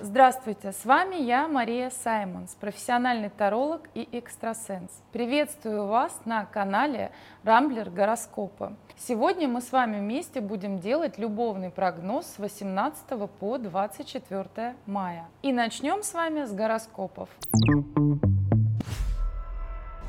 Здравствуйте, 0.00 0.70
с 0.70 0.84
вами 0.84 1.16
я, 1.16 1.48
Мария 1.48 1.90
Саймонс, 1.90 2.54
профессиональный 2.54 3.30
таролог 3.30 3.82
и 3.94 4.08
экстрасенс. 4.12 4.90
Приветствую 5.12 5.86
вас 5.86 6.20
на 6.24 6.44
канале 6.44 7.10
Рамблер 7.42 7.90
Гороскопа. 7.90 8.74
Сегодня 8.96 9.48
мы 9.48 9.60
с 9.60 9.72
вами 9.72 9.98
вместе 9.98 10.40
будем 10.40 10.78
делать 10.78 11.18
любовный 11.18 11.70
прогноз 11.70 12.26
с 12.26 12.38
18 12.38 13.28
по 13.40 13.58
24 13.58 14.76
мая. 14.86 15.26
И 15.42 15.52
начнем 15.52 16.04
с 16.04 16.14
вами 16.14 16.44
с 16.44 16.52
гороскопов. 16.52 17.28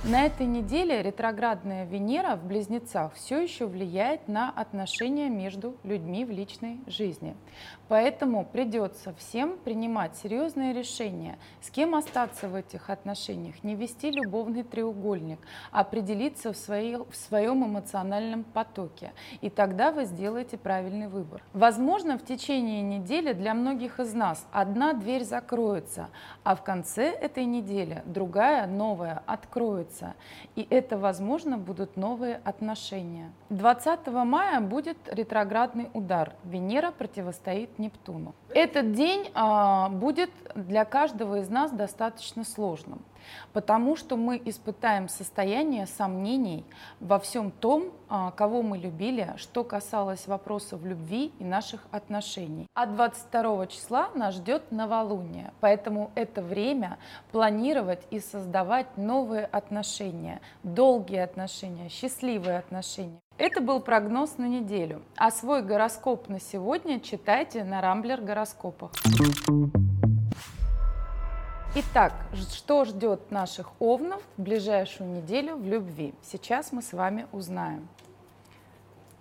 На 0.05 0.25
этой 0.25 0.45
неделе 0.45 1.03
ретроградная 1.03 1.83
Венера 1.83 2.37
в 2.37 2.45
Близнецах 2.45 3.13
все 3.15 3.41
еще 3.41 3.65
влияет 3.65 4.29
на 4.29 4.49
отношения 4.49 5.27
между 5.27 5.75
людьми 5.83 6.23
в 6.23 6.31
личной 6.31 6.79
жизни. 6.87 7.35
Поэтому 7.89 8.45
придется 8.45 9.13
всем 9.15 9.57
принимать 9.57 10.15
серьезные 10.15 10.71
решения, 10.71 11.37
с 11.59 11.69
кем 11.69 11.95
остаться 11.95 12.47
в 12.47 12.55
этих 12.55 12.89
отношениях, 12.89 13.61
не 13.61 13.75
вести 13.75 14.09
любовный 14.09 14.63
треугольник, 14.63 15.39
а 15.71 15.81
определиться 15.81 16.53
в, 16.53 16.57
своей, 16.57 16.95
в 16.95 17.13
своем 17.13 17.65
эмоциональном 17.65 18.45
потоке. 18.45 19.11
И 19.41 19.49
тогда 19.49 19.91
вы 19.91 20.05
сделаете 20.05 20.57
правильный 20.57 21.09
выбор. 21.09 21.43
Возможно, 21.51 22.17
в 22.17 22.23
течение 22.23 22.81
недели 22.81 23.33
для 23.33 23.53
многих 23.53 23.99
из 23.99 24.13
нас 24.13 24.47
одна 24.53 24.93
дверь 24.93 25.25
закроется, 25.25 26.07
а 26.45 26.55
в 26.55 26.63
конце 26.63 27.09
этой 27.09 27.43
недели 27.43 28.01
другая, 28.05 28.65
новая, 28.65 29.23
откроется 29.25 29.88
откроется. 29.89 30.15
И 30.55 30.67
это, 30.69 30.97
возможно, 30.97 31.57
будут 31.57 31.97
новые 31.97 32.41
отношения. 32.43 33.31
20 33.49 34.07
мая 34.07 34.61
будет 34.61 34.97
ретроградный 35.07 35.89
удар. 35.93 36.33
Венера 36.43 36.91
противостоит 36.91 37.79
Нептуну. 37.79 38.33
Этот 38.53 38.93
день 38.93 39.29
а, 39.33 39.89
будет 39.89 40.31
для 40.55 40.85
каждого 40.85 41.39
из 41.39 41.49
нас 41.49 41.71
достаточно 41.71 42.43
сложным 42.43 43.01
потому 43.53 43.95
что 43.95 44.17
мы 44.17 44.41
испытаем 44.45 45.09
состояние 45.09 45.87
сомнений 45.87 46.65
во 46.99 47.19
всем 47.19 47.51
том, 47.51 47.91
а, 48.07 48.31
кого 48.31 48.61
мы 48.61 48.77
любили, 48.77 49.33
что 49.37 49.63
касалось 49.63 50.27
вопросов 50.27 50.83
любви 50.83 51.31
и 51.39 51.43
наших 51.43 51.85
отношений. 51.91 52.67
А 52.73 52.85
22 52.85 53.67
числа 53.67 54.09
нас 54.15 54.35
ждет 54.35 54.71
новолуние, 54.71 55.53
поэтому 55.59 56.11
это 56.15 56.41
время 56.41 56.97
планировать 57.31 58.01
и 58.09 58.19
создавать 58.19 58.97
новые 58.97 59.45
отношения, 59.45 60.41
долгие 60.63 61.19
отношения, 61.19 61.89
счастливые 61.89 62.57
отношения. 62.57 63.19
Это 63.37 63.61
был 63.61 63.79
прогноз 63.79 64.37
на 64.37 64.47
неделю, 64.49 65.01
а 65.15 65.31
свой 65.31 65.61
гороскоп 65.61 66.27
на 66.27 66.41
сегодня 66.41 66.99
читайте 66.99 67.63
на 67.63 67.79
Рамблер 67.79 68.19
гороскопах. 68.19 68.91
Итак, 71.75 72.13
что 72.33 72.83
ждет 72.83 73.29
наших 73.29 73.79
овнов 73.79 74.23
в 74.37 74.41
ближайшую 74.41 75.07
неделю 75.11 75.55
в 75.55 75.63
любви? 75.63 76.15
Сейчас 76.23 76.71
мы 76.71 76.81
с 76.81 76.93
вами 76.93 77.27
узнаем. 77.31 77.87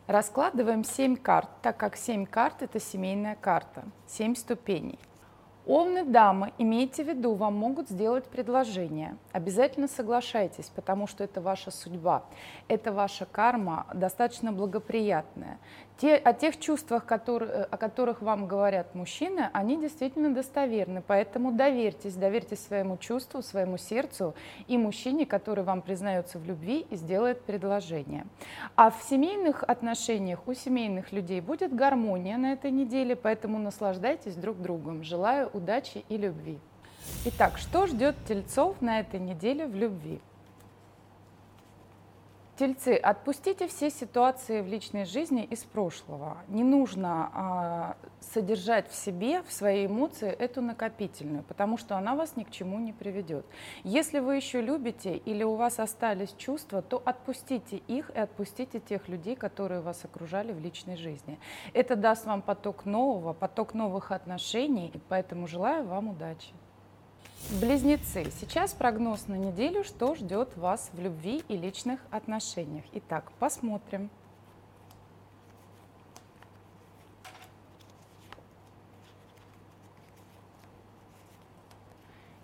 Раскладываем 0.06 0.82
7 0.82 1.16
карт, 1.16 1.50
так 1.60 1.76
как 1.76 1.94
7 1.94 2.24
карт– 2.24 2.54
это 2.62 2.80
семейная 2.80 3.34
карта, 3.34 3.84
7 4.06 4.34
ступеней. 4.34 4.98
Овны, 5.69 6.02
дамы, 6.02 6.55
имейте 6.56 7.05
в 7.05 7.08
виду, 7.08 7.34
вам 7.34 7.55
могут 7.55 7.91
сделать 7.91 8.24
предложение. 8.24 9.19
Обязательно 9.33 9.86
соглашайтесь, 9.86 10.72
потому 10.75 11.06
что 11.06 11.22
это 11.22 11.42
ваша 11.42 11.70
судьба, 11.70 12.25
это 12.69 12.91
ваша 12.91 13.27
карма, 13.27 13.86
достаточно 13.92 14.50
благоприятная. 14.50 15.58
Те, 15.98 16.14
о 16.14 16.33
тех 16.33 16.58
чувствах, 16.58 17.05
которые, 17.05 17.64
о 17.64 17.77
которых 17.77 18.22
вам 18.22 18.47
говорят 18.47 18.94
мужчины, 18.94 19.50
они 19.52 19.77
действительно 19.77 20.33
достоверны, 20.33 21.02
поэтому 21.05 21.50
доверьтесь, 21.50 22.14
доверьтесь 22.14 22.64
своему 22.64 22.97
чувству, 22.97 23.43
своему 23.43 23.78
сердцу 23.78 24.34
и 24.69 24.78
мужчине, 24.78 25.26
который 25.26 25.64
вам 25.64 25.82
признается 25.82 26.38
в 26.38 26.47
любви 26.47 26.87
и 26.88 26.97
сделает 26.97 27.43
предложение. 27.43 28.26
А 28.76 28.91
в 28.91 29.03
семейных 29.03 29.64
отношениях 29.64 30.47
у 30.47 30.54
семейных 30.54 31.12
людей 31.12 31.41
будет 31.41 31.75
гармония 31.75 32.38
на 32.38 32.53
этой 32.53 32.70
неделе, 32.70 33.16
поэтому 33.16 33.59
наслаждайтесь 33.59 34.37
друг 34.37 34.62
другом. 34.62 35.03
Желаю 35.03 35.50
удачи 35.58 36.04
и 36.08 36.16
любви. 36.16 36.58
Итак, 37.26 37.58
что 37.58 37.86
ждет 37.86 38.16
тельцов 38.26 38.80
на 38.80 39.00
этой 39.00 39.20
неделе 39.20 39.66
в 39.66 39.74
любви? 39.74 40.20
Тельцы, 42.58 42.96
отпустите 42.96 43.69
все 43.69 43.88
ситуации 43.88 44.62
в 44.62 44.66
личной 44.66 45.04
жизни 45.04 45.44
из 45.44 45.62
прошлого. 45.62 46.38
Не 46.48 46.64
нужно 46.64 47.30
а, 47.32 47.96
содержать 48.19 48.91
в 48.91 48.96
себе, 48.96 49.44
в 49.44 49.52
своей 49.52 49.86
эмоции 49.86 50.28
эту 50.28 50.60
накопительную, 50.60 51.44
потому 51.44 51.76
что 51.76 51.96
она 51.96 52.16
вас 52.16 52.34
ни 52.34 52.42
к 52.42 52.50
чему 52.50 52.80
не 52.80 52.92
приведет. 52.92 53.46
Если 53.84 54.19
вы 54.19 54.34
еще 54.34 54.60
любите 54.60 55.16
или 55.19 55.44
у 55.44 55.54
вас 55.54 55.78
остались 55.78 56.34
чувства, 56.36 56.82
то 56.82 57.00
отпустите 57.04 57.76
их 57.76 58.10
и 58.10 58.19
отпустите 58.19 58.80
тех 58.80 59.08
людей, 59.08 59.36
которые 59.36 59.80
вас 59.80 60.04
окружали 60.04 60.50
в 60.50 60.58
личной 60.58 60.96
жизни. 60.96 61.38
Это 61.75 61.94
даст 61.94 62.26
вам 62.26 62.42
поток 62.42 62.86
нового, 62.86 63.34
поток 63.34 63.72
новых 63.72 64.10
отношений, 64.10 64.90
и 64.92 64.98
поэтому 65.08 65.46
желаю 65.46 65.86
вам 65.86 66.08
удачи. 66.08 66.52
Близнецы. 67.50 68.31
Сейчас 68.38 68.75
прогноз 68.75 69.26
на 69.26 69.34
неделю, 69.34 69.82
что 69.82 70.14
ждет 70.14 70.54
вас 70.59 70.91
в 70.92 71.00
любви 71.00 71.42
и 71.48 71.56
личных 71.56 71.98
отношениях. 72.10 72.84
Итак, 72.92 73.32
посмотрим. 73.38 74.10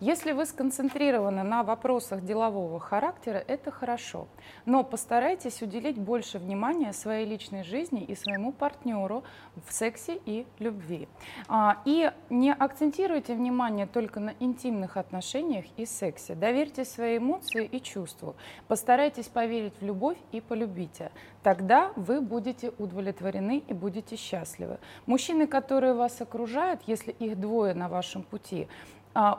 Если 0.05 0.33
вы 0.33 0.45
сконцентрированы 0.45 1.45
на 1.45 1.63
вопросах 1.63 2.23
делового 2.23 2.79
характера, 2.79 3.43
это 3.49 3.71
хорошо. 3.71 4.29
Но 4.67 4.85
постарайтесь 4.85 5.63
уделить 5.63 5.97
больше 5.97 6.39
внимания 6.39 6.93
своей 6.93 7.25
личной 7.25 7.65
жизни 7.65 8.05
и 8.05 8.15
своему 8.15 8.53
партнеру 8.53 9.25
в 9.67 9.73
сексе 9.73 10.21
и 10.27 10.47
любви. 10.59 11.09
А, 11.49 11.79
и 11.87 12.13
не 12.29 12.53
акцентируйте 12.53 13.35
внимание 13.35 13.87
только 13.87 14.21
на 14.21 14.35
интимных 14.41 14.99
отношениях 14.99 15.65
и 15.79 15.87
сексе. 15.87 16.35
Доверьте 16.35 16.85
свои 16.85 17.17
эмоции 17.17 17.65
и 17.65 17.81
чувству. 17.81 18.37
Постарайтесь 18.69 19.29
поверить 19.29 19.81
в 19.81 19.87
любовь 19.87 20.19
и 20.33 20.43
полюбите. 20.43 21.13
Тогда 21.43 21.93
вы 21.97 22.21
будете 22.21 22.75
удовлетворены 22.77 23.65
и 23.67 23.73
будете 23.73 24.17
счастливы. 24.17 24.81
Мужчины, 25.07 25.47
которые 25.47 25.95
вас 25.95 26.21
окружают, 26.21 26.83
если 26.87 27.13
их 27.13 27.41
двое 27.41 27.73
на 27.73 27.89
вашем 27.89 28.23
пути, 28.23 28.69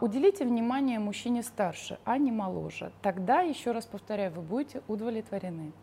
уделите 0.01 0.45
внимание 0.45 0.99
мужчине 0.99 1.43
старше, 1.43 1.99
а 2.05 2.17
не 2.17 2.31
моложе. 2.31 2.91
Тогда, 3.01 3.41
еще 3.41 3.71
раз 3.71 3.85
повторяю, 3.85 4.31
вы 4.31 4.41
будете 4.41 4.81
удовлетворены. 4.87 5.73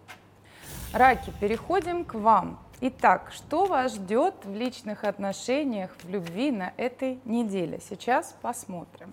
Раки, 0.93 1.33
переходим 1.41 2.05
к 2.05 2.15
вам. 2.15 2.59
Итак, 2.81 3.31
что 3.33 3.67
вас 3.67 3.95
ждет 3.95 4.35
в 4.45 4.55
личных 4.55 5.05
отношениях, 5.05 5.97
в 6.03 6.09
любви 6.09 6.51
на 6.51 6.73
этой 6.77 7.21
неделе? 7.25 7.81
Сейчас 7.81 8.37
посмотрим. 8.43 9.13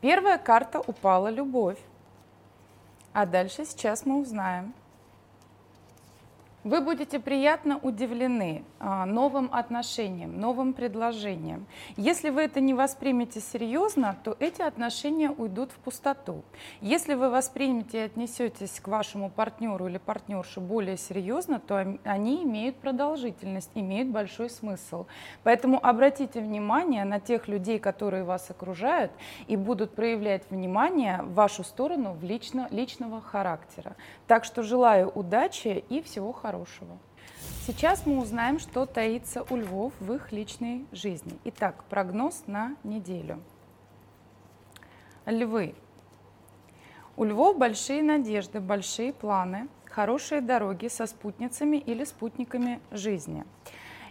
Первая 0.00 0.38
карта 0.38 0.80
упала 0.80 1.28
любовь. 1.28 1.78
А 3.12 3.26
дальше 3.26 3.64
сейчас 3.64 4.04
мы 4.04 4.20
узнаем. 4.20 4.74
Вы 6.64 6.80
будете 6.80 7.20
приятно 7.20 7.76
удивлены 7.76 8.64
а, 8.80 9.04
новым 9.04 9.50
отношениям, 9.52 10.40
новым 10.40 10.72
предложениям. 10.72 11.66
Если 11.98 12.30
вы 12.30 12.40
это 12.40 12.58
не 12.60 12.72
воспримете 12.72 13.40
серьезно, 13.40 14.16
то 14.24 14.34
эти 14.40 14.62
отношения 14.62 15.28
уйдут 15.30 15.72
в 15.72 15.74
пустоту. 15.74 16.42
Если 16.80 17.12
вы 17.12 17.28
воспримете 17.28 17.98
и 17.98 18.00
отнесетесь 18.06 18.80
к 18.80 18.88
вашему 18.88 19.28
партнеру 19.28 19.88
или 19.88 19.98
партнерше 19.98 20.60
более 20.60 20.96
серьезно, 20.96 21.60
то 21.60 21.98
они 22.02 22.44
имеют 22.44 22.76
продолжительность, 22.76 23.70
имеют 23.74 24.08
большой 24.08 24.48
смысл. 24.48 25.04
Поэтому 25.42 25.78
обратите 25.86 26.40
внимание 26.40 27.04
на 27.04 27.20
тех 27.20 27.46
людей, 27.46 27.78
которые 27.78 28.24
вас 28.24 28.48
окружают 28.48 29.12
и 29.48 29.56
будут 29.56 29.94
проявлять 29.94 30.44
внимание 30.48 31.20
в 31.24 31.34
вашу 31.34 31.62
сторону 31.62 32.14
в 32.14 32.24
лично, 32.24 32.68
личного 32.70 33.20
характера. 33.20 33.96
Так 34.26 34.44
что 34.46 34.62
желаю 34.62 35.10
удачи 35.10 35.84
и 35.90 36.00
всего 36.00 36.32
хорошего 36.32 36.53
хорошего. 36.54 36.98
Сейчас 37.66 38.06
мы 38.06 38.20
узнаем, 38.20 38.58
что 38.58 38.86
таится 38.86 39.44
у 39.50 39.56
львов 39.56 39.92
в 40.00 40.12
их 40.12 40.32
личной 40.32 40.86
жизни. 40.92 41.36
Итак, 41.44 41.84
прогноз 41.90 42.44
на 42.46 42.76
неделю. 42.84 43.42
Львы. 45.26 45.74
У 47.16 47.24
львов 47.24 47.58
большие 47.58 48.02
надежды, 48.02 48.60
большие 48.60 49.12
планы, 49.12 49.68
хорошие 49.84 50.40
дороги 50.40 50.88
со 50.88 51.06
спутницами 51.06 51.76
или 51.76 52.04
спутниками 52.04 52.80
жизни. 52.90 53.44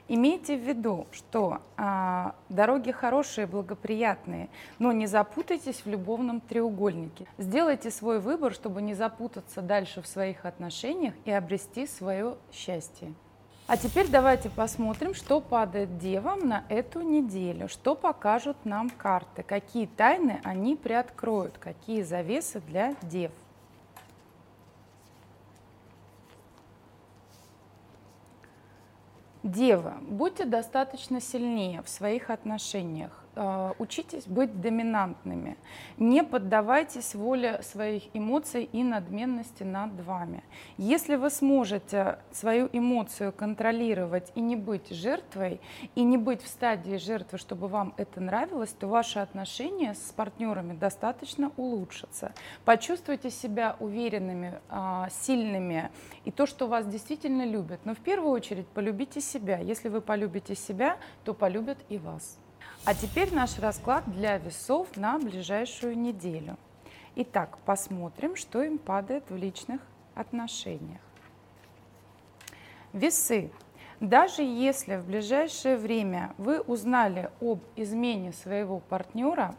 Имейте 0.10 0.58
в 0.58 0.62
виду, 0.62 1.08
что 1.12 1.62
а, 1.78 2.36
дороги 2.50 2.92
хорошие, 2.92 3.48
благоприятные, 3.48 4.50
но 4.78 4.92
не 4.92 5.08
запутайтесь 5.08 5.86
в 5.86 5.88
любовном 5.90 6.42
треугольнике. 6.42 7.26
Сделайте 7.38 7.90
свой 7.90 8.20
выбор, 8.20 8.54
чтобы 8.54 8.82
не 8.82 8.96
запутаться 8.96 9.62
дальше 9.62 10.02
в 10.02 10.08
своих 10.08 10.46
отношениях 10.46 11.14
и 11.24 11.32
обрести 11.32 11.88
свое 11.88 12.36
счастье. 12.52 13.14
А 13.66 13.78
теперь 13.78 14.10
давайте 14.10 14.50
посмотрим, 14.50 15.14
что 15.14 15.40
падает 15.40 15.98
девам 15.98 16.50
на 16.50 16.66
эту 16.68 17.02
неделю, 17.02 17.70
что 17.70 17.96
покажут 17.96 18.58
нам 18.66 18.90
карты, 18.90 19.42
какие 19.42 19.86
тайны 19.86 20.42
они 20.44 20.76
приоткроют, 20.76 21.58
какие 21.60 22.02
завесы 22.02 22.60
для 22.68 22.94
дев. 23.02 23.32
Дева, 29.54 29.98
будьте 30.02 30.46
достаточно 30.46 31.22
сильнее 31.22 31.84
в 31.84 31.90
своих 31.90 32.32
отношениях. 32.32 33.23
А, 33.36 33.74
учитесь 33.80 34.28
быть 34.28 34.62
доминантными. 34.62 35.58
Не 35.98 36.24
поддавайтесь 36.24 37.16
воле 37.16 37.62
своих 37.64 38.04
эмоций 38.14 38.70
и 38.72 38.84
надменности 38.84 39.64
над 39.64 40.00
вами. 40.02 40.44
Если 40.78 41.16
вы 41.16 41.32
сможете 41.32 42.20
свою 42.32 42.70
эмоцию 42.72 43.34
контролировать 43.34 44.32
и 44.36 44.42
не 44.42 44.56
быть 44.56 44.90
жертвой, 44.90 45.62
и 45.96 46.04
не 46.04 46.18
быть 46.18 46.44
в 46.44 46.48
стадии 46.48 46.98
жертвы, 46.98 47.40
чтобы 47.40 47.68
вам 47.68 47.96
это 47.98 48.22
нравилось, 48.22 48.72
то 48.72 48.88
ваши 48.88 49.18
отношения 49.18 49.96
с 49.96 50.12
партнерами 50.12 50.74
достаточно 50.74 51.52
улучшатся. 51.58 52.34
Почувствуйте 52.66 53.32
себя 53.32 53.76
уверенными, 53.80 54.60
а, 54.70 55.10
сильными 55.10 55.90
и 56.24 56.32
то, 56.32 56.46
что 56.46 56.68
вас 56.68 56.86
действительно 56.86 57.46
любят. 57.46 57.80
Но 57.84 57.96
в 57.96 58.00
первую 58.00 58.32
очередь 58.32 58.68
полюбите 58.68 59.22
себя. 59.22 59.58
Если 59.58 59.90
вы 59.90 60.02
полюбите 60.02 60.54
себя, 60.54 60.98
то 61.24 61.34
полюбят 61.34 61.80
и 61.90 61.98
вас. 61.98 62.38
А 62.86 62.94
теперь 62.94 63.34
наш 63.34 63.60
расклад 63.60 64.04
для 64.12 64.38
весов 64.38 64.98
на 64.98 65.18
ближайшую 65.18 65.98
неделю. 65.98 66.58
Итак, 67.16 67.58
посмотрим, 67.60 68.36
что 68.36 68.62
им 68.62 68.78
падает 68.78 69.24
в 69.30 69.38
личных 69.38 69.80
отношениях. 70.16 71.00
Весы. 72.92 73.52
Даже 74.02 74.42
если 74.42 74.98
в 74.98 75.06
ближайшее 75.06 75.78
время 75.78 76.34
вы 76.38 76.60
узнали 76.60 77.32
об 77.40 77.62
измене 77.78 78.34
своего 78.34 78.80
партнера, 78.80 79.56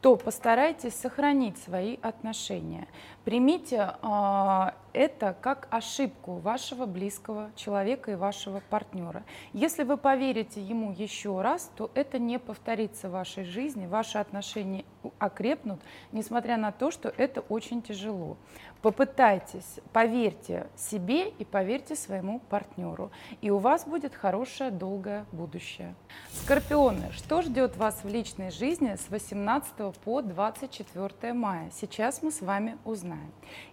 то 0.00 0.16
постарайтесь 0.16 0.96
сохранить 0.96 1.56
свои 1.58 1.98
отношения. 2.02 2.88
Примите 3.24 3.94
э, 4.02 4.70
это 4.92 5.34
как 5.40 5.66
ошибку 5.70 6.34
вашего 6.36 6.86
близкого 6.86 7.50
человека 7.56 8.12
и 8.12 8.14
вашего 8.14 8.62
партнера. 8.70 9.24
Если 9.52 9.82
вы 9.82 9.96
поверите 9.96 10.62
ему 10.62 10.92
еще 10.92 11.40
раз, 11.40 11.70
то 11.76 11.90
это 11.94 12.18
не 12.18 12.38
повторится 12.38 13.08
в 13.08 13.12
вашей 13.12 13.44
жизни, 13.44 13.86
ваши 13.86 14.18
отношения 14.18 14.84
окрепнут, 15.18 15.80
несмотря 16.12 16.56
на 16.56 16.70
то, 16.70 16.90
что 16.90 17.08
это 17.08 17.40
очень 17.40 17.82
тяжело. 17.82 18.36
Попытайтесь, 18.82 19.80
поверьте 19.92 20.66
себе 20.76 21.30
и 21.30 21.44
поверьте 21.44 21.96
своему 21.96 22.40
партнеру, 22.50 23.10
и 23.40 23.50
у 23.50 23.56
вас 23.56 23.86
будет 23.86 24.14
хорошее, 24.14 24.70
долгое 24.70 25.24
будущее. 25.32 25.94
Скорпионы, 26.42 27.10
что 27.12 27.40
ждет 27.40 27.76
вас 27.78 28.04
в 28.04 28.08
личной 28.08 28.50
жизни 28.50 28.94
с 28.94 29.08
18 29.08 29.96
по 30.04 30.20
24 30.20 31.32
мая? 31.32 31.70
Сейчас 31.72 32.22
мы 32.22 32.30
с 32.30 32.42
вами 32.42 32.76
узнаем. 32.84 33.13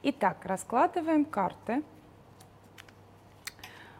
Итак, 0.04 0.46
раскладываем 0.46 1.26
карты. 1.26 1.84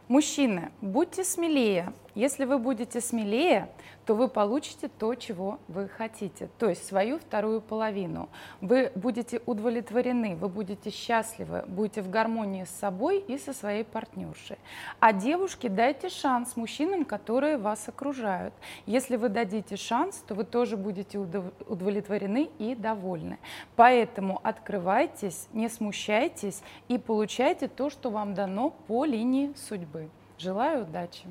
Мужчины, 0.08 0.72
будьте 0.80 1.24
смелее. 1.24 1.92
Если 2.14 2.44
вы 2.44 2.58
будете 2.58 3.00
смелее, 3.00 3.70
то 4.04 4.14
вы 4.14 4.28
получите 4.28 4.88
то, 4.88 5.14
чего 5.14 5.58
вы 5.68 5.88
хотите, 5.88 6.50
то 6.58 6.68
есть 6.68 6.86
свою 6.86 7.18
вторую 7.18 7.62
половину. 7.62 8.28
Вы 8.60 8.92
будете 8.94 9.40
удовлетворены, 9.46 10.36
вы 10.36 10.48
будете 10.48 10.90
счастливы, 10.90 11.64
будете 11.66 12.02
в 12.02 12.10
гармонии 12.10 12.64
с 12.64 12.70
собой 12.70 13.20
и 13.20 13.38
со 13.38 13.54
своей 13.54 13.84
партнершей. 13.84 14.58
А 15.00 15.14
девушке 15.14 15.70
дайте 15.70 16.10
шанс 16.10 16.54
мужчинам, 16.56 17.06
которые 17.06 17.56
вас 17.56 17.88
окружают. 17.88 18.52
Если 18.84 19.16
вы 19.16 19.30
дадите 19.30 19.76
шанс, 19.76 20.22
то 20.26 20.34
вы 20.34 20.44
тоже 20.44 20.76
будете 20.76 21.18
удовлетворены 21.18 22.50
и 22.58 22.74
довольны. 22.74 23.38
Поэтому 23.74 24.38
открывайтесь, 24.42 25.48
не 25.54 25.70
смущайтесь 25.70 26.62
и 26.88 26.98
получайте 26.98 27.68
то, 27.68 27.88
что 27.88 28.10
вам 28.10 28.34
дано 28.34 28.70
по 28.86 29.06
линии 29.06 29.54
судьбы. 29.56 30.10
Желаю 30.36 30.82
удачи! 30.82 31.26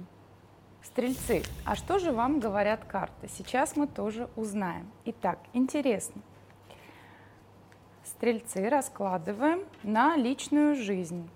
Стрельцы, 0.84 1.44
а 1.64 1.76
что 1.76 2.00
же 2.00 2.12
вам 2.12 2.40
говорят 2.40 2.86
карты? 2.86 3.28
Сейчас 3.30 3.76
мы 3.76 3.88
тоже 3.88 4.30
узнаем. 4.36 4.90
Итак, 5.06 5.40
интересно. 5.54 6.22
Стрельцы 8.04 8.68
раскладываем 8.68 9.64
на 9.84 10.16
личную 10.18 10.76
жизнь. 10.76 11.30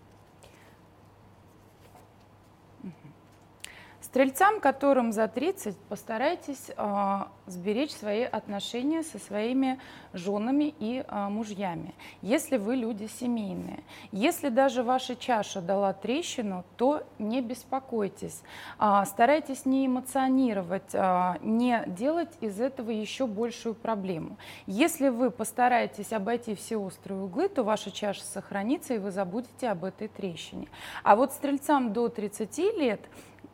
Стрельцам, 4.16 4.62
которым 4.62 5.12
за 5.12 5.28
30, 5.28 5.76
постарайтесь 5.90 6.72
э, 6.78 7.20
сберечь 7.48 7.92
свои 7.92 8.24
отношения 8.24 9.04
со 9.04 9.20
своими 9.20 9.78
женами 10.14 10.74
и 10.80 11.04
э, 11.06 11.28
мужьями, 11.28 11.94
если 12.22 12.56
вы 12.56 12.78
люди 12.78 13.10
семейные. 13.20 13.84
Если 14.14 14.48
даже 14.48 14.84
ваша 14.84 15.18
чаша 15.18 15.60
дала 15.60 15.92
трещину, 15.92 16.64
то 16.78 17.04
не 17.20 17.42
беспокойтесь. 17.42 18.42
Э, 18.80 19.04
старайтесь 19.06 19.66
не 19.66 19.86
эмоционировать, 19.86 20.94
э, 20.94 21.34
не 21.42 21.84
делать 21.86 22.32
из 22.40 22.62
этого 22.62 22.92
еще 22.92 23.28
большую 23.28 23.76
проблему. 23.76 24.38
Если 24.66 25.10
вы 25.10 25.30
постараетесь 25.30 26.14
обойти 26.14 26.56
все 26.56 26.78
острые 26.78 27.20
углы, 27.20 27.50
то 27.50 27.64
ваша 27.64 27.92
чаша 27.92 28.24
сохранится, 28.24 28.94
и 28.94 28.98
вы 28.98 29.12
забудете 29.12 29.68
об 29.68 29.84
этой 29.84 30.08
трещине. 30.08 30.70
А 31.04 31.18
вот 31.18 31.34
стрельцам 31.34 31.92
до 31.92 32.08
30 32.08 32.58
лет 32.78 33.02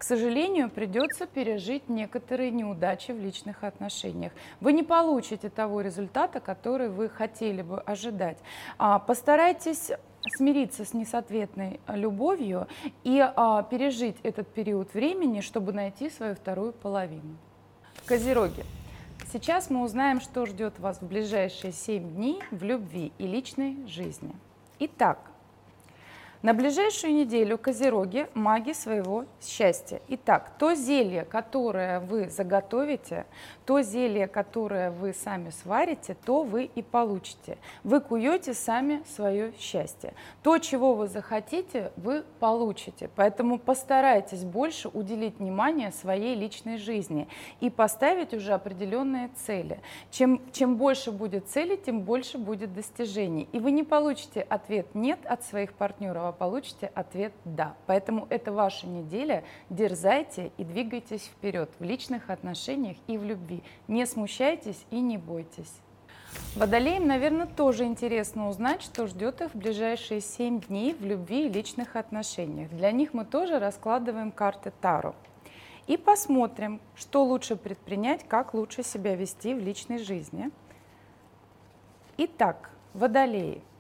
к 0.02 0.04
сожалению, 0.04 0.72
придется 0.72 1.28
пережить 1.28 1.88
некоторые 1.88 2.50
неудачи 2.50 3.12
в 3.12 3.20
личных 3.20 3.64
отношениях. 3.64 4.32
Вы 4.60 4.74
не 4.74 4.82
получите 4.82 5.48
того 5.48 5.82
результата, 5.82 6.40
который 6.40 6.90
вы 6.90 7.08
хотели 7.08 7.62
бы 7.62 7.80
ожидать. 7.82 8.40
А, 8.80 8.98
постарайтесь 8.98 9.92
смириться 10.38 10.86
с 10.86 10.96
несоответной 10.96 11.80
любовью 11.88 12.68
и 13.04 13.20
а, 13.20 13.62
пережить 13.62 14.18
этот 14.24 14.48
период 14.48 14.92
времени, 14.96 15.40
чтобы 15.42 15.72
найти 15.72 16.10
свою 16.10 16.34
вторую 16.34 16.74
половину. 16.74 17.38
Козероги. 18.08 18.66
Сейчас 19.32 19.70
мы 19.70 19.84
узнаем, 19.84 20.20
что 20.20 20.48
ждет 20.48 20.80
вас 20.80 21.00
в 21.00 21.08
ближайшие 21.08 21.72
7 21.74 22.16
дней 22.16 22.40
в 22.50 22.64
любви 22.64 23.12
и 23.20 23.28
личной 23.28 23.86
жизни. 23.86 24.34
Итак, 24.80 25.31
на 26.42 26.56
ближайшую 26.56 27.14
неделю 27.14 27.60
козероги– 27.60 28.28
маги 28.34 28.72
своего 28.74 29.26
счастья. 29.40 30.02
Итак, 30.08 30.54
то 30.58 30.74
зелье, 30.74 31.24
которое 31.24 32.00
вы 32.00 32.30
заготовите, 32.30 33.28
то 33.66 33.82
зелье, 33.84 34.28
которое 34.28 34.90
вы 34.90 35.14
сами 35.14 35.52
сварите, 35.52 36.18
то 36.26 36.44
вы 36.44 36.64
и 36.64 36.82
получите. 36.82 37.60
Вы 37.84 38.02
куете 38.02 38.56
сами 38.56 39.04
свое 39.16 39.54
счастье. 39.60 40.16
То, 40.42 40.58
чего 40.58 40.96
вы 40.96 41.08
захотите, 41.08 41.92
вы 41.96 42.24
получите. 42.40 43.10
Поэтому 43.16 43.60
постарайтесь 43.60 44.44
больше 44.44 44.90
уделить 44.90 45.38
внимание 45.38 45.92
своей 45.92 46.34
личной 46.34 46.78
жизни 46.78 47.28
и 47.60 47.70
поставить 47.70 48.34
уже 48.34 48.54
определенные 48.54 49.30
цели. 49.46 49.80
Чем, 50.10 50.42
чем 50.52 50.78
больше 50.78 51.12
будет 51.12 51.48
целей, 51.50 51.78
тем 51.78 52.02
больше 52.02 52.40
будет 52.40 52.74
достижений. 52.74 53.48
И 53.52 53.60
вы 53.60 53.70
не 53.72 53.84
получите 53.84 54.42
ответ 54.42 54.96
«нет» 54.96 55.20
от 55.26 55.44
своих 55.44 55.74
партнеров, 55.74 56.31
получите 56.32 56.92
ответ 56.94 57.34
«да». 57.46 57.76
Поэтому 57.86 58.28
это 58.30 58.52
ваша 58.52 58.88
неделя. 58.88 59.44
Дерзайте 59.70 60.52
и 60.58 60.64
двигайтесь 60.64 61.24
вперед 61.24 61.70
в 61.80 61.84
личных 61.84 62.30
отношениях 62.30 62.98
и 63.08 63.18
в 63.18 63.24
любви. 63.24 63.64
Не 63.88 64.06
смущайтесь 64.06 64.86
и 64.90 65.00
не 65.00 65.18
бойтесь. 65.18 65.74
Водолеям, 66.56 67.08
наверное, 67.08 67.46
тоже 67.46 67.84
интересно 67.84 68.50
узнать, 68.50 68.82
что 68.82 69.08
ждет 69.08 69.42
их 69.42 69.54
в 69.54 69.58
ближайшие 69.58 70.22
7 70.22 70.62
дней 70.62 70.94
в 70.94 71.06
любви 71.06 71.46
и 71.46 71.50
личных 71.50 71.96
отношениях. 71.96 72.70
Для 72.70 72.92
них 72.92 73.14
мы 73.14 73.26
тоже 73.26 73.60
раскладываем 73.60 74.32
карты 74.32 74.72
Таро. 74.82 75.16
И 75.88 75.98
посмотрим, 75.98 76.80
что 76.96 77.24
лучше 77.24 77.56
предпринять, 77.56 78.26
как 78.28 78.54
лучше 78.54 78.84
себя 78.84 79.16
вести 79.16 79.54
в 79.54 79.60
личной 79.60 79.98
жизни. 79.98 80.52
Итак, 82.18 82.72
Водолеи– 82.94 83.62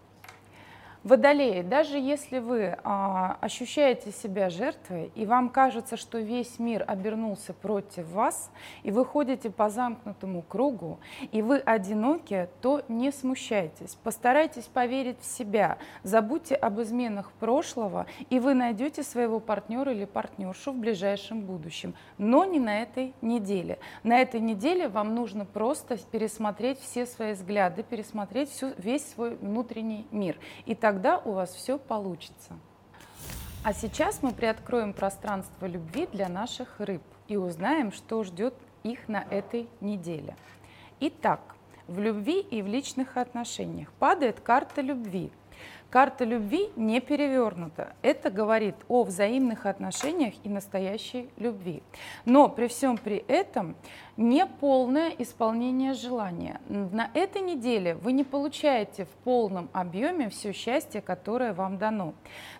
Водолеи, 1.03 1.63
даже 1.63 1.97
если 1.97 2.37
вы 2.37 2.77
а, 2.83 3.37
ощущаете 3.41 4.11
себя 4.11 4.51
жертвой, 4.51 5.11
и 5.15 5.25
вам 5.25 5.49
кажется, 5.49 5.97
что 5.97 6.19
весь 6.19 6.59
мир 6.59 6.85
обернулся 6.87 7.53
против 7.53 8.07
вас, 8.11 8.51
и 8.83 8.91
вы 8.91 9.03
ходите 9.03 9.49
по 9.49 9.69
замкнутому 9.69 10.43
кругу, 10.43 10.99
и 11.31 11.41
вы 11.41 11.57
одиноки, 11.57 12.49
то 12.61 12.83
не 12.87 13.11
смущайтесь. 13.11 13.95
Постарайтесь 14.03 14.65
поверить 14.65 15.19
в 15.19 15.25
себя, 15.25 15.79
забудьте 16.03 16.53
об 16.53 16.79
изменах 16.79 17.31
прошлого, 17.31 18.05
и 18.29 18.39
вы 18.39 18.53
найдете 18.53 19.01
своего 19.01 19.39
партнера 19.39 19.91
или 19.91 20.05
партнершу 20.05 20.71
в 20.71 20.77
ближайшем 20.77 21.41
будущем, 21.41 21.95
но 22.19 22.45
не 22.45 22.59
на 22.59 22.83
этой 22.83 23.15
неделе. 23.23 23.79
На 24.03 24.21
этой 24.21 24.39
неделе 24.39 24.87
вам 24.87 25.15
нужно 25.15 25.45
просто 25.45 25.97
пересмотреть 25.97 26.79
все 26.79 27.07
свои 27.07 27.33
взгляды, 27.33 27.81
пересмотреть 27.81 28.51
всю, 28.51 28.73
весь 28.77 29.09
свой 29.11 29.35
внутренний 29.37 30.05
мир. 30.11 30.37
И 30.67 30.75
так 30.75 30.90
тогда 30.91 31.19
у 31.19 31.31
вас 31.31 31.53
все 31.53 31.77
получится. 31.77 32.51
А 33.63 33.71
сейчас 33.71 34.21
мы 34.21 34.33
приоткроем 34.33 34.91
пространство 34.91 35.65
любви 35.65 36.05
для 36.11 36.27
наших 36.27 36.81
рыб 36.81 37.01
и 37.29 37.37
узнаем, 37.37 37.93
что 37.93 38.25
ждет 38.25 38.53
их 38.83 39.07
на 39.07 39.23
этой 39.31 39.69
неделе. 39.79 40.35
Итак, 40.99 41.39
в 41.87 41.97
любви 41.97 42.41
и 42.41 42.61
в 42.61 42.67
личных 42.67 43.15
отношениях 43.15 43.89
падает 43.99 44.41
карта 44.41 44.81
любви– 44.81 45.31
Карта 45.91 46.23
любви 46.23 46.69
не 46.77 47.01
перевернута. 47.01 47.93
Это 48.01 48.29
говорит 48.31 48.75
о 48.87 49.03
взаимных 49.03 49.65
отношениях 49.65 50.33
и 50.45 50.47
настоящей 50.47 51.29
любви. 51.35 51.83
Но 52.23 52.47
при 52.47 52.67
всем 52.67 52.97
при 52.97 53.17
этом 53.27 53.75
не 54.15 54.45
полное 54.45 55.09
исполнение 55.17 55.93
желания. 55.93 56.61
На 56.67 57.09
этой 57.13 57.41
неделе 57.41 57.95
вы 57.95 58.13
не 58.13 58.23
получаете 58.23 59.05
в 59.05 59.09
полном 59.23 59.69
объеме 59.73 60.29
все 60.29 60.53
счастье, 60.53 61.01
которое 61.01 61.53
вам 61.53 61.77
дано. 61.77 62.13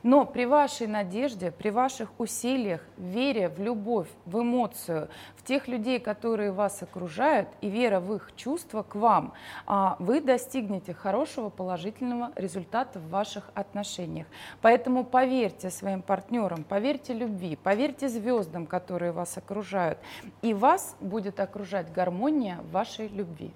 Но 0.04 0.26
при 0.26 0.46
вашей 0.46 0.88
надежде, 0.88 1.52
при 1.52 1.70
ваших 1.70 2.12
усилиях, 2.18 2.82
вере 2.98 3.48
в 3.48 3.62
любовь, 3.62 4.08
в 4.26 4.42
эмоцию, 4.42 5.08
в 5.36 5.44
тех 5.44 5.68
людей, 5.68 6.00
которые 6.00 6.52
вас 6.52 6.82
окружают, 6.84 7.48
и 7.62 7.70
вера 7.70 8.00
в 8.00 8.14
их 8.14 8.32
чувства 8.36 8.84
к 8.84 8.96
вам, 8.96 9.34
а, 9.68 9.96
вы 10.00 10.20
достигнете 10.20 10.94
хорошего 10.94 11.50
положительного 11.50 12.32
результата 12.36 13.00
в 13.00 13.10
ваших 13.22 13.52
отношениях. 13.54 14.26
Поэтому 14.62 15.04
поверьте 15.04 15.70
своим 15.70 16.02
партнерам, 16.02 16.64
поверьте 16.64 17.14
любви, 17.14 17.56
поверьте 17.56 18.10
звездам, 18.10 18.66
которые 18.66 19.12
вас 19.12 19.38
окружают, 19.38 20.00
и 20.42 20.54
вас 20.54 20.96
будет 21.00 21.40
окружать 21.40 21.94
гармония 21.94 22.58
вашей 22.72 23.08
любви. 23.10 23.52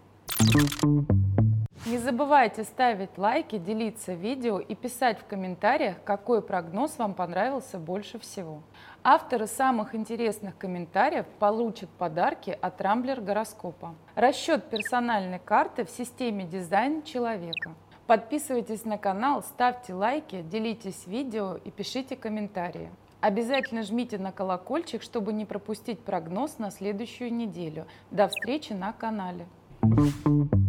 Не 1.85 1.97
забывайте 1.97 2.63
ставить 2.63 3.17
лайки, 3.17 3.57
делиться 3.57 4.13
видео 4.13 4.59
и 4.59 4.75
писать 4.75 5.19
в 5.19 5.25
комментариях, 5.25 5.95
какой 6.03 6.41
прогноз 6.41 6.97
вам 6.97 7.13
понравился 7.13 7.77
больше 7.77 8.17
всего. 8.19 8.61
Авторы 9.03 9.47
самых 9.47 9.93
интересных 9.93 10.57
комментариев 10.57 11.25
получат 11.39 11.89
подарки 11.89 12.57
от 12.61 12.81
Рамблер 12.81 13.21
Гороскопа. 13.21 13.93
Расчет 14.15 14.69
персональной 14.69 15.39
карты 15.39 15.85
в 15.85 15.89
системе 15.89 16.45
дизайн 16.45 17.03
человека. 17.03 17.75
Подписывайтесь 18.07 18.85
на 18.85 18.97
канал, 18.97 19.41
ставьте 19.41 19.93
лайки, 19.93 20.43
делитесь 20.43 21.07
видео 21.07 21.55
и 21.55 21.71
пишите 21.71 22.15
комментарии. 22.15 22.91
Обязательно 23.19 23.81
жмите 23.81 24.19
на 24.19 24.31
колокольчик, 24.31 25.01
чтобы 25.01 25.33
не 25.33 25.45
пропустить 25.45 25.99
прогноз 25.99 26.59
на 26.59 26.69
следующую 26.69 27.33
неделю. 27.33 27.87
До 28.11 28.27
встречи 28.27 28.73
на 28.73 28.93
канале. 28.93 29.47
thank 29.81 30.25
you 30.25 30.64